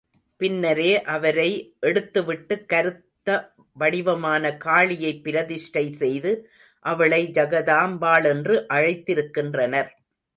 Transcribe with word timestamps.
பின்னரே 0.37 1.01
அவரை 1.03 1.49
எடுத்துவிட்டு 1.79 2.65
கருத்த 2.65 3.27
வடிவமான 3.73 4.57
காளியைப் 4.65 5.21
பிரதிஷ்டை 5.21 5.91
செய்து, 5.91 6.31
அவளை 6.85 7.29
ஜகதாம்பாள் 7.33 8.25
என்று 8.25 8.65
அழைத்திருக்கின்றனர். 8.69 9.91